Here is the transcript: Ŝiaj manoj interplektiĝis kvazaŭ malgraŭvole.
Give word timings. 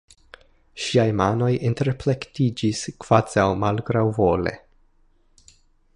Ŝiaj 0.85 1.03
manoj 1.19 1.49
interplektiĝis 1.69 2.81
kvazaŭ 3.05 3.47
malgraŭvole. 3.65 4.59